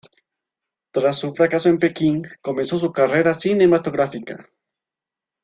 Tras 0.91 1.17
su 1.19 1.31
fracaso 1.35 1.69
en 1.69 1.77
Pekín, 1.77 2.23
comenzó 2.41 2.79
su 2.79 2.91
carrera 2.91 3.35
cinematográfica. 3.35 4.49